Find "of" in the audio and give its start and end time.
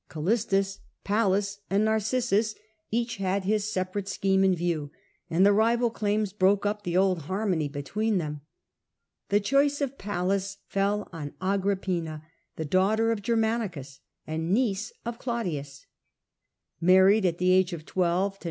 4.09-4.09, 9.79-9.99, 13.11-13.19, 15.05-15.19, 17.71-17.85